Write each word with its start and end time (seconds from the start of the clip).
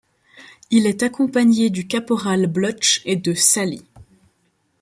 Il 0.71 0.87
est 0.87 1.03
accompagné 1.03 1.69
du 1.69 1.85
caporal 1.87 2.47
Blutch 2.47 3.03
et 3.05 3.17
de 3.17 3.35
Sallie. 3.35 3.85